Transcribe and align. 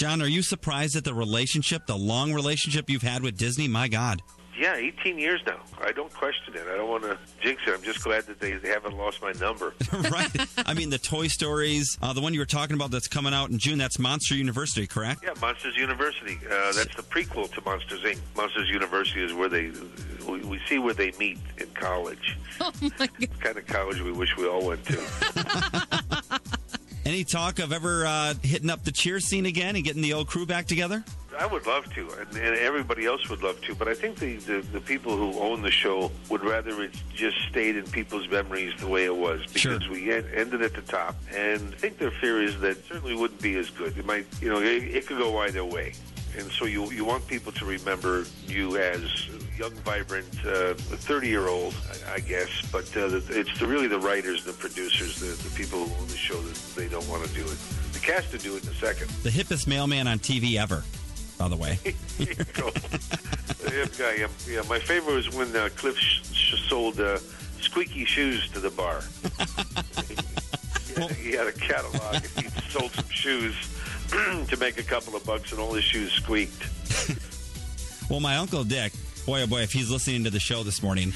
John, 0.00 0.22
are 0.22 0.26
you 0.26 0.40
surprised 0.40 0.96
at 0.96 1.04
the 1.04 1.12
relationship, 1.12 1.84
the 1.84 1.94
long 1.94 2.32
relationship 2.32 2.88
you've 2.88 3.02
had 3.02 3.22
with 3.22 3.36
Disney? 3.36 3.68
My 3.68 3.86
God. 3.86 4.22
Yeah, 4.58 4.74
18 4.74 5.18
years 5.18 5.42
now. 5.46 5.60
I 5.78 5.92
don't 5.92 6.10
question 6.10 6.54
it. 6.54 6.62
I 6.72 6.78
don't 6.78 6.88
want 6.88 7.02
to 7.02 7.18
jinx 7.42 7.60
it. 7.66 7.74
I'm 7.74 7.82
just 7.82 8.02
glad 8.02 8.24
that 8.24 8.40
they, 8.40 8.52
they 8.52 8.70
haven't 8.70 8.96
lost 8.96 9.20
my 9.20 9.32
number. 9.32 9.74
right. 9.92 10.30
I 10.64 10.72
mean, 10.72 10.88
the 10.88 10.96
Toy 10.96 11.26
Stories, 11.26 11.98
uh, 12.00 12.14
the 12.14 12.22
one 12.22 12.32
you 12.32 12.40
were 12.40 12.46
talking 12.46 12.76
about 12.76 12.90
that's 12.90 13.08
coming 13.08 13.34
out 13.34 13.50
in 13.50 13.58
June, 13.58 13.76
that's 13.76 13.98
Monster 13.98 14.36
University, 14.36 14.86
correct? 14.86 15.22
Yeah, 15.22 15.34
Monsters 15.38 15.76
University. 15.76 16.38
Uh, 16.46 16.72
that's 16.72 16.96
the 16.96 17.02
prequel 17.02 17.52
to 17.52 17.60
Monsters 17.60 18.02
Inc. 18.02 18.18
Monsters 18.34 18.70
University 18.70 19.22
is 19.22 19.34
where 19.34 19.50
they 19.50 19.70
we, 20.26 20.40
we 20.44 20.60
see 20.66 20.78
where 20.78 20.94
they 20.94 21.12
meet 21.18 21.38
in 21.58 21.66
college. 21.74 22.38
Oh 22.62 22.72
my 22.82 23.06
God. 23.06 23.40
kind 23.40 23.56
of 23.56 23.66
college 23.66 24.02
we 24.02 24.12
wish 24.12 24.36
we 24.36 24.46
all 24.46 24.66
went 24.66 24.84
to. 24.84 25.86
Any 27.10 27.24
talk 27.24 27.58
of 27.58 27.72
ever 27.72 28.06
uh, 28.06 28.34
hitting 28.40 28.70
up 28.70 28.84
the 28.84 28.92
Cheers 28.92 29.24
scene 29.26 29.44
again 29.44 29.74
and 29.74 29.84
getting 29.84 30.00
the 30.00 30.12
old 30.12 30.28
crew 30.28 30.46
back 30.46 30.68
together? 30.68 31.02
I 31.36 31.44
would 31.44 31.66
love 31.66 31.92
to, 31.94 32.08
and, 32.08 32.28
and 32.36 32.56
everybody 32.56 33.04
else 33.04 33.28
would 33.28 33.42
love 33.42 33.60
to. 33.62 33.74
But 33.74 33.88
I 33.88 33.94
think 33.94 34.20
the, 34.20 34.36
the 34.36 34.60
the 34.60 34.80
people 34.80 35.16
who 35.16 35.36
own 35.40 35.60
the 35.60 35.72
show 35.72 36.12
would 36.28 36.44
rather 36.44 36.80
it 36.84 36.92
just 37.12 37.36
stayed 37.48 37.74
in 37.74 37.84
people's 37.86 38.28
memories 38.28 38.74
the 38.78 38.86
way 38.86 39.06
it 39.06 39.16
was 39.16 39.40
because 39.52 39.82
Sure. 39.82 39.92
we 39.92 40.12
ended 40.12 40.62
at 40.62 40.72
the 40.72 40.82
top. 40.82 41.16
And 41.34 41.74
I 41.74 41.76
think 41.78 41.98
their 41.98 42.12
fear 42.12 42.40
is 42.44 42.60
that 42.60 42.76
it 42.78 42.84
certainly 42.86 43.16
wouldn't 43.16 43.42
be 43.42 43.56
as 43.56 43.70
good. 43.70 43.98
It 43.98 44.06
might, 44.06 44.26
you 44.40 44.48
know, 44.48 44.60
it, 44.60 44.84
it 44.84 45.06
could 45.08 45.18
go 45.18 45.36
either 45.38 45.64
way. 45.64 45.94
And 46.38 46.50
so 46.52 46.64
you 46.64 46.90
you 46.92 47.04
want 47.04 47.26
people 47.26 47.52
to 47.52 47.64
remember 47.64 48.24
you 48.46 48.76
as 48.76 49.02
young, 49.60 49.72
vibrant, 49.84 50.28
uh, 50.46 50.72
30 50.74 51.28
year 51.28 51.48
old, 51.48 51.74
I, 52.14 52.20
guess. 52.20 52.48
But 52.72 52.84
uh, 52.96 53.20
it's 53.28 53.58
the, 53.58 53.66
really 53.66 53.88
the 53.88 53.98
writers, 53.98 54.44
the 54.44 54.54
producers, 54.54 55.20
the, 55.20 55.26
the 55.26 55.54
people 55.54 55.84
who 55.84 56.00
own 56.00 56.08
the 56.08 56.16
show 56.16 56.40
that 56.40 56.56
they 56.74 56.88
don't 56.88 57.06
want 57.08 57.24
to 57.26 57.34
do 57.34 57.42
it. 57.42 57.58
The 57.92 57.98
cast 58.00 58.32
would 58.32 58.40
do 58.42 58.56
it 58.56 58.62
in 58.62 58.70
a 58.70 58.74
second. 58.74 59.10
The 59.22 59.28
hippest 59.30 59.66
mailman 59.66 60.06
on 60.08 60.18
TV 60.18 60.56
ever, 60.56 60.82
by 61.38 61.48
the 61.48 61.56
way. 61.56 61.78
There 61.84 62.28
you 62.28 62.44
go. 62.54 62.70
yeah, 63.70 63.86
yeah, 63.98 64.12
yeah, 64.12 64.26
yeah. 64.48 64.62
My 64.68 64.78
favorite 64.78 65.14
was 65.14 65.34
when 65.34 65.54
uh, 65.54 65.68
Cliff 65.76 65.98
sh- 65.98 66.22
sh- 66.32 66.68
sold 66.68 66.98
uh, 67.00 67.18
squeaky 67.60 68.04
shoes 68.06 68.48
to 68.52 68.60
the 68.60 68.70
bar. 68.70 69.02
he, 70.88 71.00
had, 71.00 71.10
he 71.12 71.32
had 71.32 71.46
a 71.46 71.52
catalog. 71.52 72.14
and 72.14 72.46
He 72.46 72.70
sold 72.70 72.92
some 72.92 73.08
shoes 73.10 73.54
to 74.48 74.56
make 74.58 74.78
a 74.78 74.82
couple 74.82 75.14
of 75.16 75.24
bucks, 75.24 75.52
and 75.52 75.60
all 75.60 75.72
his 75.72 75.84
shoes 75.84 76.12
squeaked. 76.12 76.66
Well, 78.10 78.18
my 78.18 78.38
uncle 78.38 78.64
Dick, 78.64 78.92
boy 79.24 79.42
oh 79.42 79.46
boy, 79.46 79.60
if 79.60 79.72
he's 79.72 79.88
listening 79.88 80.24
to 80.24 80.30
the 80.30 80.40
show 80.40 80.64
this 80.64 80.82
morning, 80.82 81.12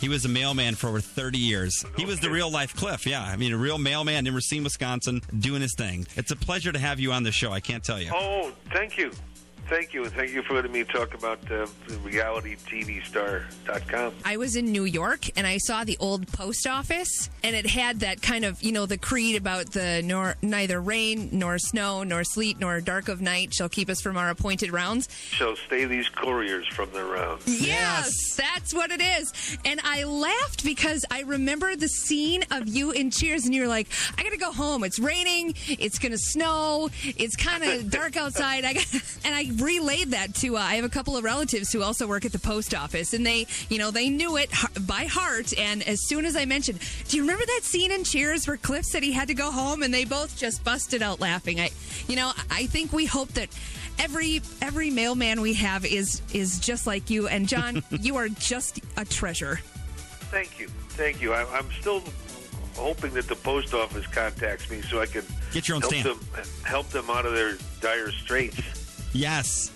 he 0.00 0.08
was 0.08 0.24
a 0.24 0.28
mailman 0.28 0.74
for 0.74 0.88
over 0.88 0.98
30 1.00 1.38
years. 1.38 1.84
He 1.96 2.04
was 2.04 2.18
the 2.18 2.30
real 2.30 2.50
life 2.50 2.74
Cliff, 2.74 3.06
yeah. 3.06 3.22
I 3.22 3.36
mean, 3.36 3.52
a 3.52 3.56
real 3.56 3.78
mailman 3.78 4.26
in 4.26 4.34
Racine, 4.34 4.64
Wisconsin, 4.64 5.22
doing 5.38 5.62
his 5.62 5.76
thing. 5.76 6.04
It's 6.16 6.32
a 6.32 6.36
pleasure 6.36 6.72
to 6.72 6.80
have 6.80 6.98
you 6.98 7.12
on 7.12 7.22
the 7.22 7.30
show. 7.30 7.52
I 7.52 7.60
can't 7.60 7.84
tell 7.84 8.02
you. 8.02 8.10
Oh, 8.12 8.50
thank 8.72 8.98
you. 8.98 9.12
Thank 9.72 9.94
you, 9.94 10.04
and 10.04 10.12
thank 10.12 10.32
you 10.32 10.42
for 10.42 10.52
letting 10.52 10.70
me 10.70 10.84
talk 10.84 11.14
about 11.14 11.38
uh, 11.50 11.66
the 11.88 11.94
realitytvstar.com. 12.04 14.14
I 14.22 14.36
was 14.36 14.54
in 14.54 14.70
New 14.70 14.84
York 14.84 15.30
and 15.34 15.46
I 15.46 15.56
saw 15.56 15.82
the 15.82 15.96
old 15.98 16.28
post 16.28 16.66
office, 16.66 17.30
and 17.42 17.56
it 17.56 17.64
had 17.64 18.00
that 18.00 18.20
kind 18.20 18.44
of, 18.44 18.62
you 18.62 18.70
know, 18.70 18.84
the 18.84 18.98
creed 18.98 19.34
about 19.34 19.72
the 19.72 20.02
nor 20.04 20.36
neither 20.42 20.78
rain 20.78 21.30
nor 21.32 21.58
snow 21.58 22.02
nor 22.02 22.22
sleet 22.22 22.60
nor 22.60 22.82
dark 22.82 23.08
of 23.08 23.22
night 23.22 23.54
shall 23.54 23.70
keep 23.70 23.88
us 23.88 24.02
from 24.02 24.18
our 24.18 24.28
appointed 24.28 24.72
rounds. 24.72 25.08
Shall 25.30 25.56
stay 25.56 25.86
these 25.86 26.10
couriers 26.10 26.68
from 26.68 26.92
their 26.92 27.06
rounds. 27.06 27.44
Yes, 27.46 28.12
that's 28.36 28.74
what 28.74 28.90
it 28.90 29.00
is. 29.00 29.56
And 29.64 29.80
I 29.84 30.04
laughed 30.04 30.64
because 30.64 31.06
I 31.10 31.22
remember 31.22 31.76
the 31.76 31.88
scene 31.88 32.44
of 32.50 32.68
you 32.68 32.90
in 32.90 33.10
Cheers, 33.10 33.46
and 33.46 33.54
you're 33.54 33.68
like, 33.68 33.88
I 34.18 34.22
gotta 34.22 34.36
go 34.36 34.52
home. 34.52 34.84
It's 34.84 34.98
raining. 34.98 35.54
It's 35.66 35.98
gonna 35.98 36.18
snow. 36.18 36.90
It's 37.02 37.36
kind 37.36 37.64
of 37.64 37.90
dark 37.98 38.18
outside. 38.18 38.66
I 38.66 38.74
got, 38.74 38.84
and 39.24 39.34
I 39.34 39.44
relayed 39.62 40.10
that 40.10 40.34
to. 40.36 40.56
Uh, 40.56 40.60
I 40.60 40.74
have 40.76 40.84
a 40.84 40.88
couple 40.88 41.16
of 41.16 41.24
relatives 41.24 41.72
who 41.72 41.82
also 41.82 42.06
work 42.06 42.24
at 42.24 42.32
the 42.32 42.38
post 42.38 42.74
office, 42.74 43.14
and 43.14 43.24
they, 43.24 43.46
you 43.68 43.78
know, 43.78 43.90
they 43.90 44.08
knew 44.08 44.36
it 44.36 44.50
by 44.86 45.04
heart. 45.04 45.56
And 45.58 45.82
as 45.82 46.06
soon 46.06 46.24
as 46.24 46.36
I 46.36 46.44
mentioned, 46.44 46.80
do 47.08 47.16
you 47.16 47.22
remember 47.22 47.46
that 47.46 47.60
scene 47.62 47.90
in 47.92 48.04
Cheers 48.04 48.46
where 48.46 48.56
Cliff 48.56 48.84
said 48.84 49.02
he 49.02 49.12
had 49.12 49.28
to 49.28 49.34
go 49.34 49.50
home, 49.50 49.82
and 49.82 49.92
they 49.94 50.04
both 50.04 50.36
just 50.36 50.64
busted 50.64 51.02
out 51.02 51.20
laughing. 51.20 51.60
I, 51.60 51.70
you 52.08 52.16
know, 52.16 52.32
I 52.50 52.66
think 52.66 52.92
we 52.92 53.06
hope 53.06 53.28
that 53.30 53.48
every 53.98 54.40
every 54.60 54.90
mailman 54.90 55.40
we 55.40 55.52
have 55.52 55.84
is 55.84 56.22
is 56.32 56.58
just 56.58 56.86
like 56.86 57.10
you 57.10 57.28
and 57.28 57.46
john 57.46 57.82
you 57.90 58.16
are 58.16 58.26
just 58.30 58.80
a 58.96 59.04
treasure 59.04 59.60
Thank 60.32 60.58
you. 60.58 60.68
Thank 60.96 61.20
you. 61.20 61.34
I, 61.34 61.44
I'm 61.58 61.70
still 61.78 62.02
hoping 62.74 63.12
that 63.12 63.28
the 63.28 63.36
post 63.36 63.74
office 63.74 64.06
contacts 64.06 64.70
me 64.70 64.80
so 64.80 64.98
I 64.98 65.04
can 65.04 65.22
Get 65.52 65.68
your 65.68 65.74
own 65.74 65.82
help 65.82 65.92
stamp. 65.92 66.20
them 66.32 66.44
help 66.64 66.88
them 66.88 67.10
out 67.10 67.26
of 67.26 67.34
their 67.34 67.58
dire 67.82 68.10
straits. 68.10 68.56
Yes, 69.12 69.70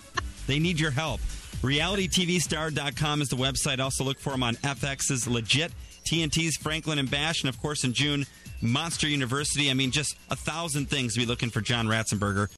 they 0.46 0.58
need 0.58 0.80
your 0.80 0.90
help. 0.90 1.20
RealityTVStar.com 1.62 3.22
is 3.22 3.28
the 3.28 3.36
website. 3.36 3.80
Also 3.80 4.04
look 4.04 4.18
for 4.18 4.30
them 4.30 4.42
on 4.42 4.56
FX's 4.56 5.26
Legit, 5.26 5.72
TNT's 6.08 6.56
Franklin 6.56 6.98
and 6.98 7.10
Bash, 7.10 7.42
and 7.42 7.48
of 7.48 7.60
course 7.60 7.84
in 7.84 7.92
June, 7.92 8.26
Monster 8.60 9.08
University. 9.08 9.70
I 9.70 9.74
mean, 9.74 9.90
just 9.90 10.16
a 10.30 10.36
thousand 10.36 10.88
things 10.88 11.14
to 11.14 11.20
be 11.20 11.26
looking 11.26 11.50
for 11.50 11.60
John 11.60 11.86
Ratzenberger. 11.86 12.48